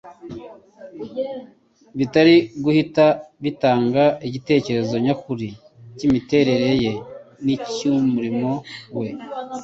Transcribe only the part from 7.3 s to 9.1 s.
n'icy'umurimo we.